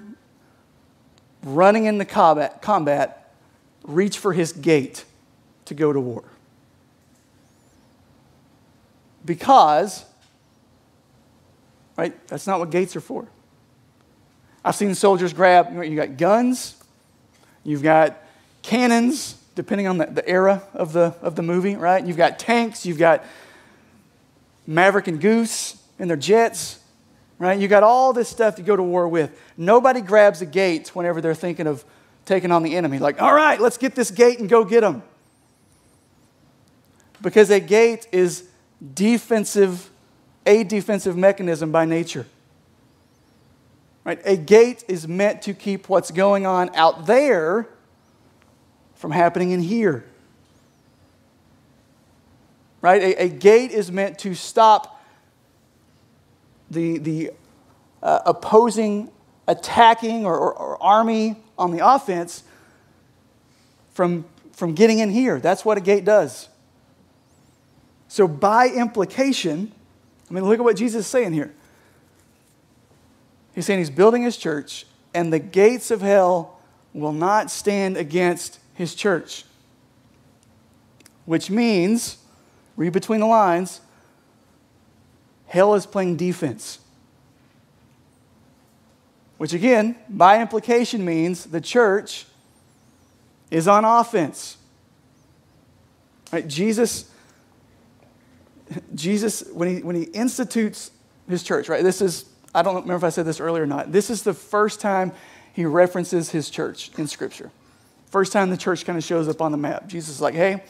[1.43, 3.33] running into combat, combat
[3.83, 5.03] reach for his gate
[5.65, 6.23] to go to war.
[9.25, 10.05] Because,
[11.97, 13.27] right, that's not what gates are for.
[14.63, 16.78] I've seen soldiers grab, you got guns,
[17.63, 18.17] You've got
[18.61, 22.05] cannons, depending on the, the era of the, of the movie, right?
[22.05, 23.23] You've got tanks, you've got
[24.65, 26.79] Maverick and Goose and their jets.
[27.39, 27.59] right?
[27.59, 29.39] You got all this stuff to go to war with.
[29.57, 31.83] Nobody grabs a gate whenever they're thinking of
[32.25, 32.99] taking on the enemy.
[32.99, 35.01] Like, all right, let's get this gate and go get them.
[37.21, 38.47] Because a gate is
[38.93, 39.89] defensive,
[40.45, 42.25] a defensive mechanism by nature.
[44.03, 44.19] Right?
[44.25, 47.67] A gate is meant to keep what's going on out there
[48.95, 50.05] from happening in here.
[52.81, 53.01] Right?
[53.01, 55.01] A, a gate is meant to stop
[56.71, 57.31] the, the
[58.01, 59.11] uh, opposing,
[59.47, 62.43] attacking, or, or, or army on the offense
[63.93, 65.39] from, from getting in here.
[65.39, 66.47] That's what a gate does.
[68.07, 69.71] So, by implication,
[70.29, 71.53] I mean, look at what Jesus is saying here.
[73.53, 76.59] He's saying he's building his church, and the gates of hell
[76.93, 79.45] will not stand against his church.
[81.25, 82.17] Which means,
[82.75, 83.81] read between the lines,
[85.47, 86.79] hell is playing defense.
[89.37, 92.25] Which, again, by implication means the church
[93.49, 94.57] is on offense.
[96.31, 96.47] Right?
[96.47, 97.09] Jesus,
[98.93, 100.91] Jesus when, he, when he institutes
[101.27, 101.83] his church, right?
[101.83, 103.91] This is, I don't remember if I said this earlier or not.
[103.91, 105.11] This is the first time
[105.53, 107.51] he references his church in Scripture.
[108.07, 109.87] First time the church kind of shows up on the map.
[109.87, 110.63] Jesus is like, hey,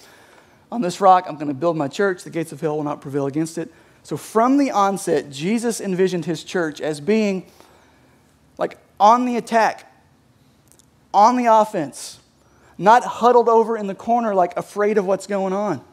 [0.71, 2.23] on this rock, I'm going to build my church.
[2.23, 3.71] The gates of hell will not prevail against it.
[4.03, 7.45] So from the onset, Jesus envisioned his church as being
[8.57, 9.91] like on the attack,
[11.13, 12.19] on the offense,
[12.77, 15.83] not huddled over in the corner like afraid of what's going on.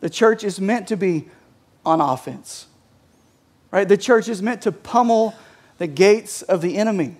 [0.00, 1.28] The church is meant to be
[1.84, 2.66] on offense.
[3.72, 3.88] Right?
[3.88, 5.34] The church is meant to pummel
[5.78, 7.16] the gates of the enemy.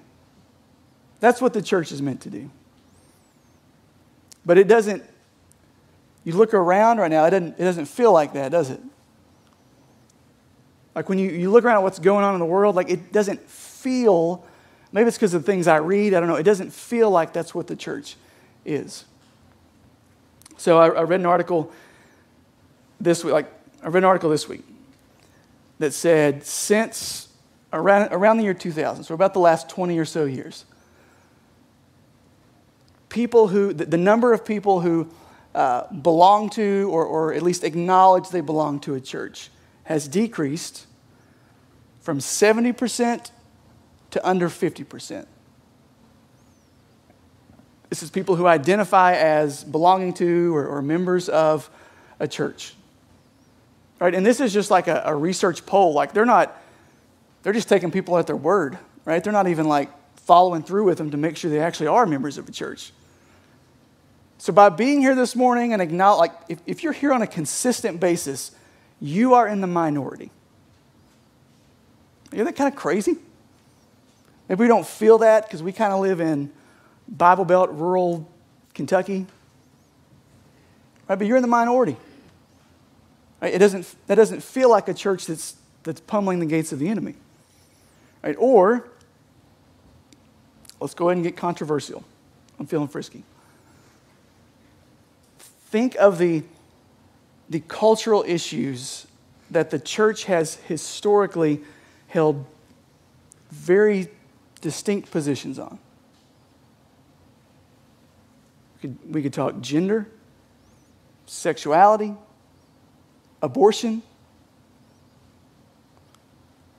[1.18, 2.50] That's what the church is meant to do.
[4.44, 5.02] But it doesn't,
[6.24, 8.80] you look around right now, it doesn't, it doesn't feel like that, does it?
[10.94, 13.12] Like when you, you look around at what's going on in the world, like it
[13.12, 14.44] doesn't feel,
[14.92, 17.32] maybe it's because of the things I read, I don't know, it doesn't feel like
[17.32, 18.16] that's what the church
[18.66, 19.04] is.
[20.58, 21.72] So I, I read an article
[23.00, 24.64] this week, like I read an article this week
[25.82, 27.26] that said since
[27.72, 30.64] around, around the year 2000, so about the last 20 or so years,
[33.08, 35.08] people who, the, the number of people who
[35.56, 39.50] uh, belong to or, or at least acknowledge they belong to a church
[39.82, 40.86] has decreased
[42.00, 43.32] from 70%
[44.12, 45.26] to under 50%.
[47.88, 51.68] This is people who identify as belonging to or, or members of
[52.20, 52.74] a church.
[54.02, 54.16] Right?
[54.16, 55.92] And this is just like a, a research poll.
[55.92, 56.60] Like they're not,
[57.44, 59.22] they're just taking people at their word, right?
[59.22, 62.36] They're not even like following through with them to make sure they actually are members
[62.36, 62.92] of a church.
[64.38, 67.28] So by being here this morning and acknowledge, like if, if you're here on a
[67.28, 68.50] consistent basis,
[69.00, 70.32] you are in the minority.
[72.32, 73.14] Isn't that kind of crazy?
[74.48, 76.50] Maybe we don't feel that because we kind of live in
[77.06, 78.28] Bible Belt, rural
[78.74, 79.26] Kentucky.
[81.08, 81.16] Right?
[81.16, 81.96] But you're in the minority.
[83.42, 83.52] Right?
[83.52, 86.88] It doesn't, that doesn't feel like a church that's, that's pummeling the gates of the
[86.88, 87.16] enemy.
[88.22, 88.36] Right?
[88.38, 88.88] Or,
[90.80, 92.04] let's go ahead and get controversial.
[92.58, 93.24] I'm feeling frisky
[95.72, 96.42] think of the,
[97.48, 99.06] the cultural issues
[99.50, 101.62] that the church has historically
[102.08, 102.44] held
[103.50, 104.08] very
[104.60, 105.78] distinct positions on.
[108.74, 110.08] We could, we could talk gender,
[111.24, 112.14] sexuality,
[113.42, 114.02] abortion.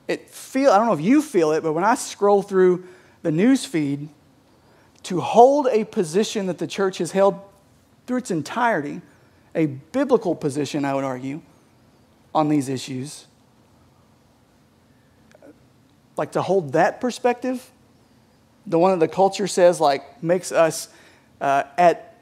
[0.08, 2.84] It feel I don't know if you feel it, but when I scroll through
[3.22, 4.08] the news feed,
[5.04, 7.38] to hold a position that the church has held
[8.06, 9.00] through its entirety,
[9.54, 11.42] a biblical position, I would argue,
[12.34, 13.26] on these issues.
[16.16, 17.70] Like to hold that perspective,
[18.66, 20.88] the one that the culture says like makes us
[21.40, 22.16] uh, at,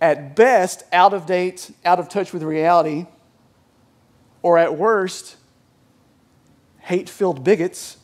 [0.00, 3.06] at best out of date, out of touch with reality,
[4.42, 5.36] or at worst,
[6.80, 7.96] hate filled bigots.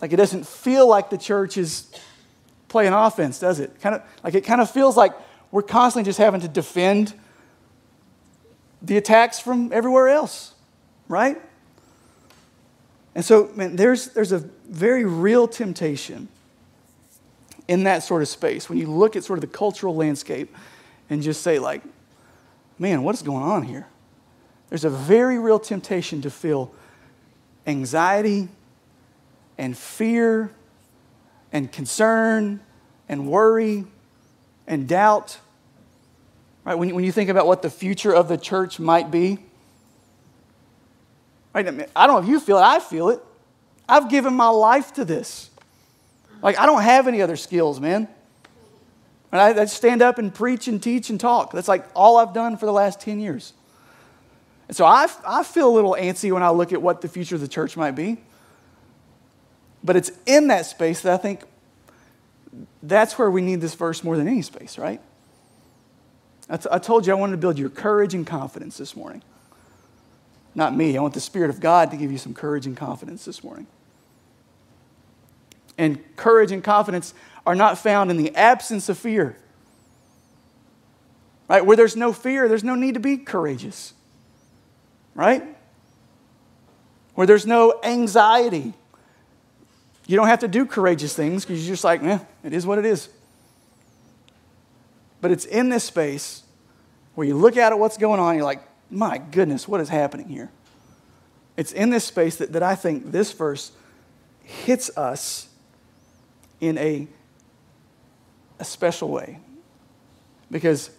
[0.00, 1.92] Like it doesn't feel like the church is
[2.68, 3.80] playing offense, does it?
[3.80, 5.12] Kind of like it kind of feels like
[5.50, 7.14] we're constantly just having to defend
[8.82, 10.54] the attacks from everywhere else,
[11.08, 11.40] right?
[13.14, 16.28] And so, man, there's, there's a very real temptation
[17.66, 20.54] in that sort of space when you look at sort of the cultural landscape
[21.10, 21.82] and just say, like,
[22.78, 23.86] man, what is going on here?
[24.68, 26.72] There's a very real temptation to feel
[27.66, 28.48] anxiety
[29.56, 30.50] and fear
[31.52, 32.60] and concern
[33.08, 33.84] and worry
[34.66, 35.38] and doubt.
[36.64, 36.74] Right?
[36.74, 39.38] When, when you think about what the future of the church might be,
[41.54, 41.88] Right?
[41.96, 43.20] I don't know if you feel it, I feel it.
[43.88, 45.50] I've given my life to this.
[46.42, 48.06] Like, I don't have any other skills, man.
[49.30, 51.52] And I, I stand up and preach and teach and talk.
[51.52, 53.52] That's like all I've done for the last 10 years.
[54.68, 57.34] And so I, I feel a little antsy when I look at what the future
[57.34, 58.18] of the church might be.
[59.82, 61.42] But it's in that space that I think
[62.82, 65.00] that's where we need this verse more than any space, right?
[66.48, 69.22] I, t- I told you I wanted to build your courage and confidence this morning.
[70.54, 70.96] Not me.
[70.96, 73.66] I want the Spirit of God to give you some courage and confidence this morning.
[75.76, 77.14] And courage and confidence
[77.48, 79.34] are not found in the absence of fear.
[81.48, 81.64] Right?
[81.64, 83.94] Where there's no fear, there's no need to be courageous.
[85.14, 85.42] Right?
[87.14, 88.74] Where there's no anxiety,
[90.06, 92.78] you don't have to do courageous things because you're just like, eh, it is what
[92.78, 93.08] it is.
[95.22, 96.42] But it's in this space
[97.14, 100.28] where you look at it, what's going on, you're like, my goodness, what is happening
[100.28, 100.50] here?
[101.56, 103.72] It's in this space that, that I think this verse
[104.42, 105.48] hits us
[106.60, 107.08] in a,
[108.58, 109.38] a special way.
[110.50, 110.90] Because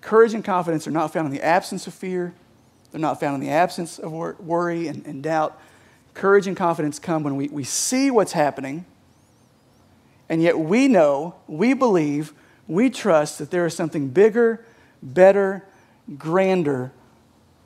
[0.00, 2.34] courage and confidence are not found in the absence of fear,
[2.90, 5.60] they're not found in the absence of worry and, and doubt.
[6.14, 8.84] Courage and confidence come when we, we see what's happening,
[10.28, 12.32] and yet we know, we believe,
[12.66, 14.64] we trust that there is something bigger,
[15.02, 15.64] better,
[16.18, 16.92] grander,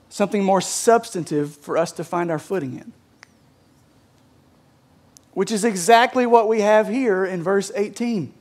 [0.09, 2.93] something more substantive for us to find our footing in.
[5.33, 8.33] Which is exactly what we have here in verse 18.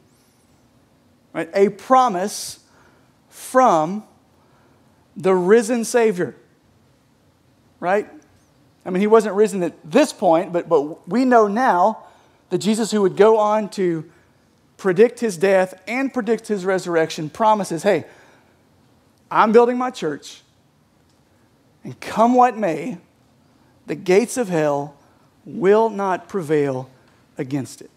[1.33, 1.49] Right?
[1.53, 2.59] A promise
[3.29, 4.03] from
[5.17, 6.35] the risen Savior.
[7.79, 8.09] Right?
[8.85, 12.03] I mean, he wasn't risen at this point, but, but we know now
[12.49, 14.09] that Jesus, who would go on to
[14.77, 18.05] predict his death and predict his resurrection, promises hey,
[19.31, 20.41] I'm building my church,
[21.83, 22.97] and come what may,
[23.87, 24.95] the gates of hell
[25.45, 26.89] will not prevail
[27.37, 27.89] against it.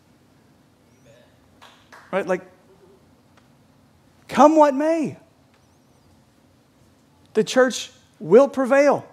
[2.10, 2.26] Right?
[2.26, 2.42] Like,
[4.28, 5.16] come what may,
[7.34, 9.06] the church will prevail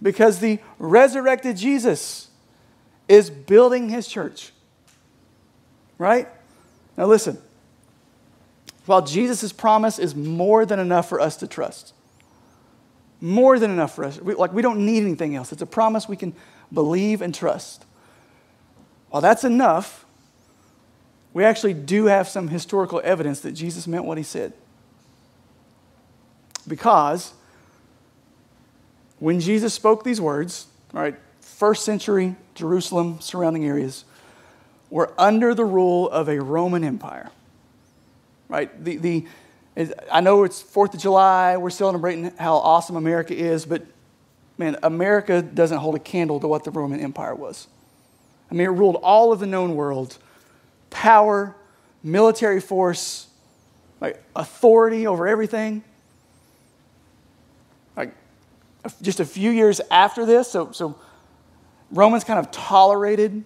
[0.00, 2.28] because the resurrected Jesus
[3.08, 4.52] is building his church.
[5.98, 6.28] Right?
[6.96, 7.38] Now, listen.
[8.86, 11.92] While Jesus' promise is more than enough for us to trust,
[13.20, 15.52] more than enough for us, we, like we don't need anything else.
[15.52, 16.34] It's a promise we can
[16.72, 17.84] believe and trust.
[19.10, 20.05] While that's enough,
[21.36, 24.54] we actually do have some historical evidence that Jesus meant what he said.
[26.66, 27.34] Because
[29.18, 34.06] when Jesus spoke these words, right, first century Jerusalem, surrounding areas,
[34.88, 37.30] were under the rule of a Roman Empire.
[38.48, 38.82] Right?
[38.82, 39.26] The, the,
[40.10, 43.84] I know it's 4th of July, we're celebrating how awesome America is, but
[44.56, 47.68] man, America doesn't hold a candle to what the Roman Empire was.
[48.50, 50.16] I mean, it ruled all of the known world
[50.90, 51.56] power,
[52.02, 53.26] military force,
[54.00, 55.82] like authority over everything
[57.96, 58.12] Like
[59.02, 60.98] just a few years after this, so, so
[61.90, 63.44] Romans kind of tolerated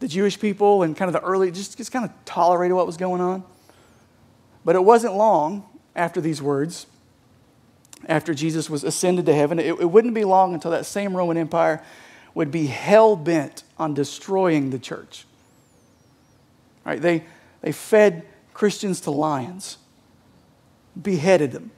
[0.00, 2.96] the Jewish people and kind of the early, just, just kind of tolerated what was
[2.96, 3.44] going on.
[4.64, 6.86] But it wasn't long after these words,
[8.06, 11.36] after Jesus was ascended to heaven, it, it wouldn't be long until that same Roman
[11.36, 11.82] Empire
[12.34, 15.26] would be hell bent on destroying the church.
[16.84, 17.00] Right?
[17.00, 17.24] They,
[17.60, 19.78] they fed Christians to lions,
[21.00, 21.70] beheaded them,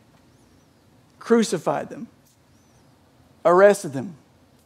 [1.19, 2.09] crucified them,
[3.45, 4.17] arrested them,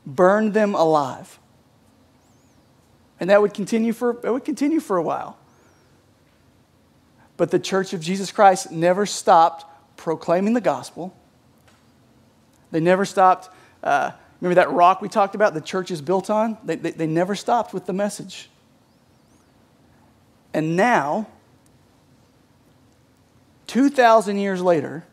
[0.07, 1.39] burned them alive.
[3.21, 5.37] And that would continue for, it would continue for a while.
[7.37, 9.65] But the church of Jesus Christ never stopped
[9.97, 11.15] proclaiming the gospel.
[12.71, 13.49] They never stopped.
[13.83, 16.59] Uh, remember that rock we talked about, the church is built on?
[16.65, 18.51] They, they, they never stopped with the message.
[20.53, 21.29] And now,
[23.67, 25.05] 2,000 years later,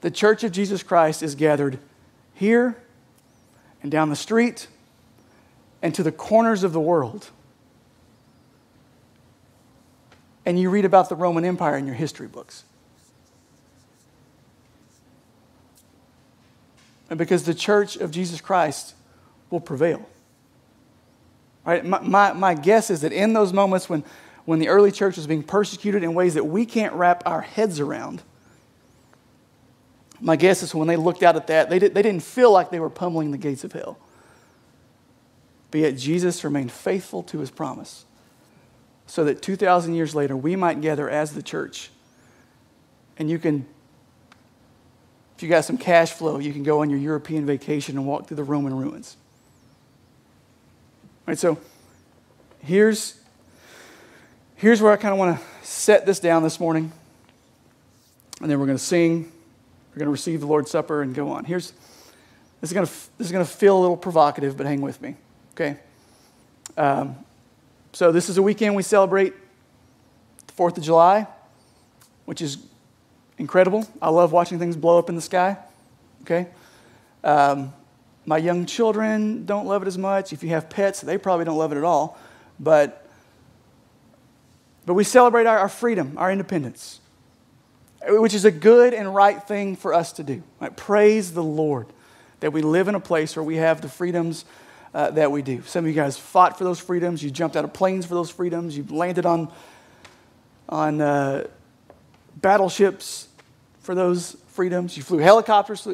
[0.00, 1.78] the church of Jesus Christ is gathered
[2.34, 2.76] here
[3.82, 4.68] and down the street
[5.80, 7.30] and to the corners of the world.
[10.44, 12.64] And you read about the Roman Empire in your history books.
[17.10, 18.94] And because the church of Jesus Christ
[19.50, 20.08] will prevail.
[21.64, 21.84] Right?
[21.84, 24.04] My, my, my guess is that in those moments when,
[24.44, 27.78] when the early church was being persecuted in ways that we can't wrap our heads
[27.78, 28.22] around,
[30.20, 32.70] my guess is when they looked out at that, they, did, they didn't feel like
[32.70, 33.98] they were pummeling the gates of hell.
[35.70, 38.04] But yet Jesus remained faithful to his promise
[39.06, 41.90] so that 2,000 years later we might gather as the church.
[43.18, 43.66] And you can,
[45.36, 48.26] if you got some cash flow, you can go on your European vacation and walk
[48.26, 49.16] through the Roman ruins.
[51.22, 51.56] All right, so
[52.64, 53.14] here's,
[54.56, 56.90] here's where I kind of want to set this down this morning.
[58.40, 59.30] And then we're going to sing,
[59.92, 61.44] we're going to receive the Lord's Supper, and go on.
[61.44, 61.74] Here's,
[62.60, 65.00] this is going to, this is going to feel a little provocative, but hang with
[65.00, 65.14] me,
[65.54, 65.78] okay?
[66.76, 67.14] Um,
[67.92, 69.32] so, this is a weekend we celebrate
[70.48, 71.28] the 4th of July,
[72.24, 72.58] which is
[73.38, 73.86] incredible.
[74.02, 75.56] I love watching things blow up in the sky,
[76.22, 76.48] okay?
[77.22, 77.72] Um,
[78.24, 80.32] my young children don't love it as much.
[80.32, 82.18] If you have pets, they probably don't love it at all.
[82.60, 83.06] But,
[84.86, 87.00] but we celebrate our, our freedom, our independence
[88.08, 90.42] which is a good and right thing for us to do.
[90.60, 90.76] Right?
[90.76, 91.86] Praise the Lord
[92.40, 94.44] that we live in a place where we have the freedoms
[94.94, 95.62] uh, that we do.
[95.62, 97.22] Some of you guys fought for those freedoms.
[97.22, 98.76] You jumped out of planes for those freedoms.
[98.76, 99.50] You landed on,
[100.68, 101.46] on uh,
[102.36, 103.28] battleships
[103.80, 104.96] for those freedoms.
[104.96, 105.86] You flew helicopters.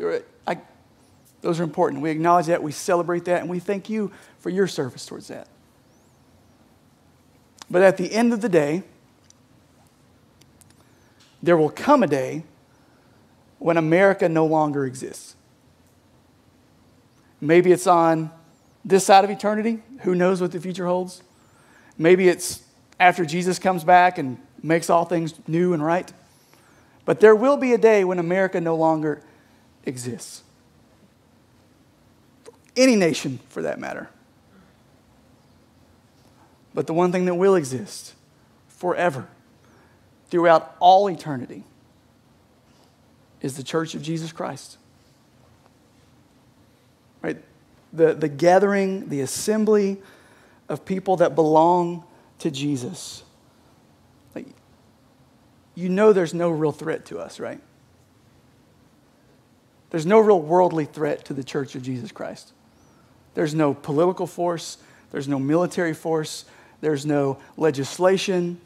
[1.40, 2.02] Those are important.
[2.02, 2.62] We acknowledge that.
[2.62, 3.40] We celebrate that.
[3.40, 5.48] And we thank you for your service towards that.
[7.70, 8.82] But at the end of the day,
[11.42, 12.42] there will come a day
[13.58, 15.36] when America no longer exists.
[17.40, 18.30] Maybe it's on
[18.84, 19.80] this side of eternity.
[20.00, 21.22] Who knows what the future holds?
[21.96, 22.62] Maybe it's
[22.98, 26.12] after Jesus comes back and makes all things new and right.
[27.04, 29.22] But there will be a day when America no longer
[29.84, 30.42] exists.
[32.78, 34.08] Any nation, for that matter.
[36.72, 38.14] But the one thing that will exist
[38.68, 39.26] forever
[40.30, 41.64] throughout all eternity
[43.40, 44.78] is the church of Jesus Christ.
[47.20, 47.38] Right?
[47.92, 50.00] The, the gathering, the assembly
[50.68, 52.04] of people that belong
[52.38, 53.24] to Jesus.
[54.36, 54.46] Like,
[55.74, 57.60] you know there's no real threat to us, right?
[59.90, 62.52] There's no real worldly threat to the church of Jesus Christ.
[63.38, 64.78] There's no political force,
[65.12, 66.44] there's no military force,
[66.80, 68.60] there's no legislation,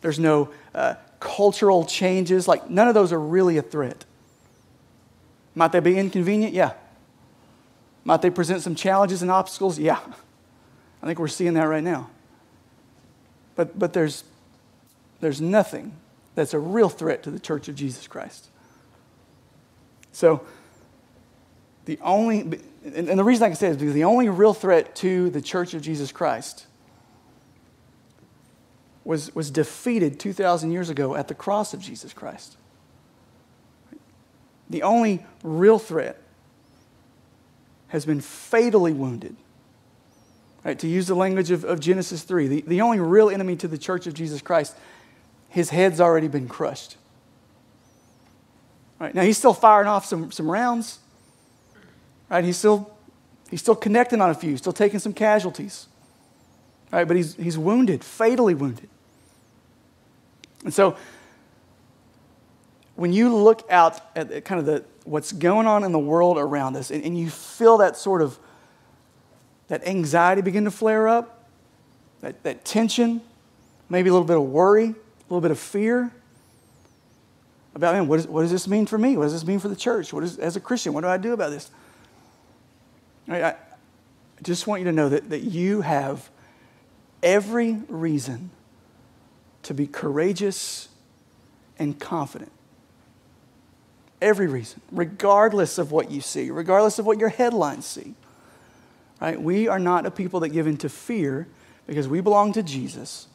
[0.00, 2.48] there's no uh, cultural changes.
[2.48, 4.06] Like, none of those are really a threat.
[5.54, 6.54] Might they be inconvenient?
[6.54, 6.72] Yeah.
[8.02, 9.78] Might they present some challenges and obstacles?
[9.78, 10.00] Yeah.
[11.02, 12.08] I think we're seeing that right now.
[13.54, 14.24] But, but there's,
[15.20, 15.92] there's nothing
[16.34, 18.48] that's a real threat to the church of Jesus Christ.
[20.10, 20.40] So,
[21.90, 25.28] the only, and the reason I can say is because the only real threat to
[25.30, 26.66] the church of Jesus Christ
[29.02, 32.56] was, was defeated 2,000 years ago at the cross of Jesus Christ.
[34.68, 36.22] The only real threat
[37.88, 39.34] has been fatally wounded.
[40.64, 43.66] Right, to use the language of, of Genesis 3, the, the only real enemy to
[43.66, 44.76] the church of Jesus Christ,
[45.48, 46.96] his head's already been crushed.
[49.00, 51.00] Right, now he's still firing off some, some rounds.
[52.30, 52.90] Right, he's still,
[53.50, 55.88] he's still connecting on a few, still taking some casualties.
[56.92, 58.88] Right, but he's, he's wounded, fatally wounded.
[60.64, 60.96] And so,
[62.96, 66.76] when you look out at kind of the, what's going on in the world around
[66.76, 68.38] us, and, and you feel that sort of
[69.68, 71.48] that anxiety begin to flare up,
[72.20, 73.20] that, that tension,
[73.88, 74.94] maybe a little bit of worry, a
[75.28, 76.12] little bit of fear
[77.74, 79.16] about, man, what, is, what does this mean for me?
[79.16, 80.12] What does this mean for the church?
[80.12, 81.70] What is, as a Christian, what do I do about this?
[83.30, 83.54] I,
[84.42, 86.30] just want you to know that, that you have
[87.22, 88.50] every reason
[89.64, 90.88] to be courageous
[91.78, 92.52] and confident.
[94.22, 98.14] Every reason, regardless of what you see, regardless of what your headlines see.
[99.20, 99.40] Right?
[99.40, 101.46] We are not a people that give in to fear
[101.86, 103.28] because we belong to Jesus.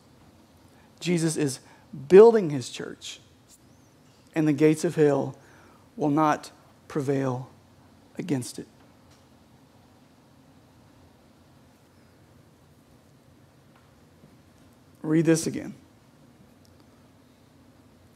[1.00, 1.60] Jesus is
[2.08, 3.20] building his church,
[4.34, 5.38] and the gates of hell
[5.96, 6.52] will not
[6.88, 7.50] prevail
[8.18, 8.68] against it.
[15.06, 15.76] Read this again.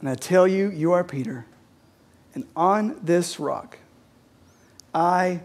[0.00, 1.46] And I tell you, you are Peter,
[2.34, 3.78] and on this rock
[4.94, 5.42] I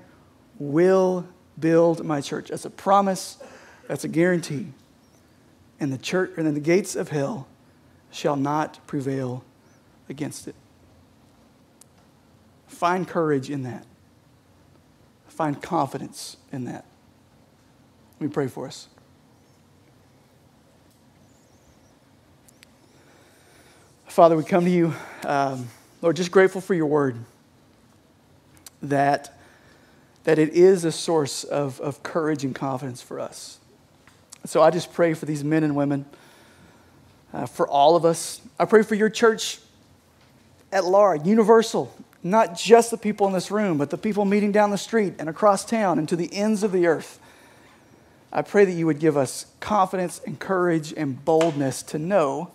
[0.57, 1.27] will
[1.59, 2.49] build my church.
[2.49, 3.37] That's a promise,
[3.87, 4.67] that's a guarantee.
[5.79, 7.47] And the church and the gates of hell
[8.11, 9.43] shall not prevail
[10.09, 10.55] against it.
[12.67, 13.85] Find courage in that.
[15.27, 16.85] Find confidence in that.
[18.19, 18.87] Let me pray for us.
[24.15, 24.93] Father, we come to you,
[25.25, 25.67] um,
[26.01, 27.17] Lord, just grateful for your word,
[28.81, 29.37] that,
[30.23, 33.59] that it is a source of, of courage and confidence for us.
[34.45, 36.05] So I just pray for these men and women,
[37.33, 38.39] uh, for all of us.
[38.57, 39.59] I pray for your church
[40.71, 41.93] at large, universal,
[42.23, 45.27] not just the people in this room, but the people meeting down the street and
[45.27, 47.19] across town and to the ends of the earth.
[48.31, 52.51] I pray that you would give us confidence and courage and boldness to know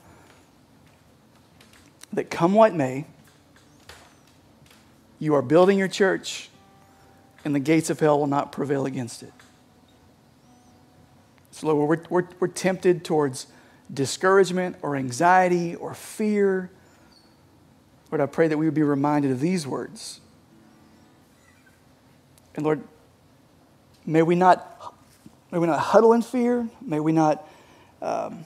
[2.13, 3.05] that come what may,
[5.19, 6.49] you are building your church
[7.45, 9.33] and the gates of hell will not prevail against it.
[11.51, 13.47] So, Lord, we're, we're, we're tempted towards
[13.93, 16.71] discouragement or anxiety or fear.
[18.11, 20.21] Lord, I pray that we would be reminded of these words.
[22.55, 22.83] And Lord,
[24.07, 24.95] may we not,
[25.51, 26.69] may we not huddle in fear.
[26.81, 27.47] May we not
[28.01, 28.45] um,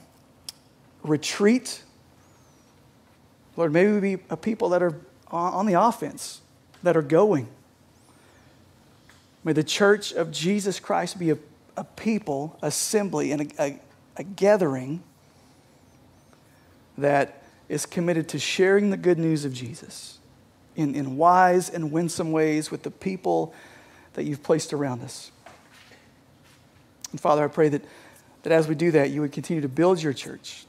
[1.03, 1.81] retreat.
[3.57, 4.95] Lord, may we be a people that are
[5.31, 6.41] on the offense,
[6.83, 7.47] that are going.
[9.43, 11.37] May the church of Jesus Christ be a,
[11.77, 13.79] a people, assembly, and a, a,
[14.17, 15.03] a gathering
[16.97, 20.19] that is committed to sharing the good news of Jesus
[20.75, 23.53] in, in wise and winsome ways with the people
[24.13, 25.31] that you've placed around us.
[27.11, 27.83] And Father, I pray that,
[28.43, 30.65] that as we do that, you would continue to build your church.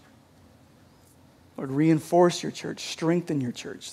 [1.57, 3.93] Lord, reinforce your church, strengthen your church,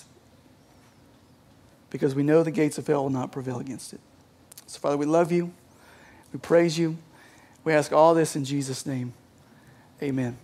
[1.90, 4.00] because we know the gates of hell will not prevail against it.
[4.66, 5.52] So, Father, we love you.
[6.32, 6.98] We praise you.
[7.62, 9.12] We ask all this in Jesus' name.
[10.02, 10.36] Amen.